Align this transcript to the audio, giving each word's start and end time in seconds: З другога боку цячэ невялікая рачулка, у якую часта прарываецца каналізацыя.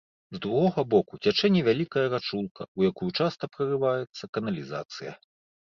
З 0.35 0.39
другога 0.45 0.83
боку 0.93 1.19
цячэ 1.25 1.51
невялікая 1.57 2.07
рачулка, 2.15 2.61
у 2.81 2.87
якую 2.91 3.11
часта 3.19 3.43
прарываецца 3.59 4.33
каналізацыя. 4.41 5.11